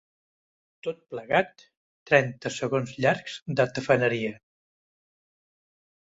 [0.85, 1.65] Tot plegat,
[2.11, 4.33] trenta segons llargs de tafaneria.